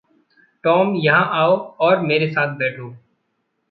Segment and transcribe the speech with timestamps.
[0.63, 1.55] Tom, यहाँ आओ
[1.79, 2.93] और मेरे साथ बैठो।